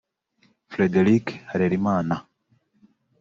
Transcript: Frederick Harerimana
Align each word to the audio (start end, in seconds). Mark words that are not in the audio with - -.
Frederick 0.69 1.27
Harerimana 1.49 2.15